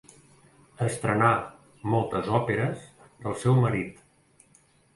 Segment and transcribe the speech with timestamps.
[0.85, 1.27] Estrenà
[1.93, 2.89] moltes òperes
[3.27, 4.05] del seu marit.